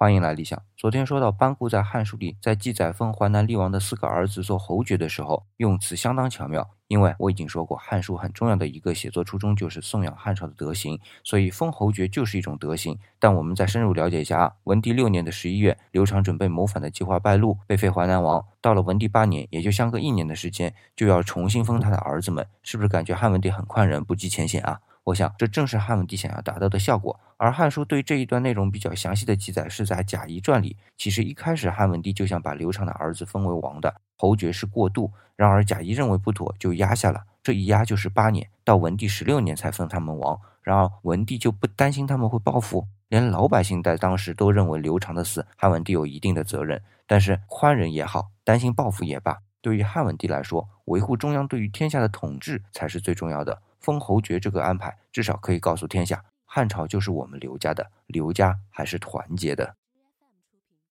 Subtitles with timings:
[0.00, 0.62] 欢迎来理想。
[0.76, 6.70] 昨天说到班固在《汉书》里，在记载封淮南厉王的四个儿子做侯爵的时候，用词相当巧妙。
[6.86, 12.96] 因为我已经说过，《汉书》很重要的一个写作初衷就是颂扬汉朝的德行，所以封侯爵就是一种德行。
[13.18, 18.46] 但我们再深入了解一下啊，文帝六年的十一月，刘长准备谋反的计划败露，被废淮南王。
[18.68, 24.78] 到了文帝八年，也就相隔一年的时间，就要重新封他的儿子们，是不是感觉汉文帝很宽仁，不计前嫌啊？
[25.04, 27.18] 我想，这正是汉文帝想要达到的效果。
[27.38, 30.76] 而《汉书》对这一段内容比较详细的记载是在《贾谊传》里。
[30.98, 35.10] 其实一开始汉文帝就想把刘长的儿子封为王的，侯爵是过渡。
[35.34, 37.22] 然而贾谊认为不妥，就压下了。
[37.42, 40.38] 这一压就是八年，到文帝十六年才封他们王。
[40.60, 46.82] 然而文帝就不担心他们会报复，连老百姓在当时都认为刘长的死，汉文帝有一定的责任。
[47.06, 53.60] 但是宽仁也好，担心报复也罢，对于汉文帝来说，维护中央对于天下的统治才是最重要的。
[53.78, 59.74] 封侯爵这个安排，至少可以告诉天下，汉朝就是我们刘家的，刘家还是团结的。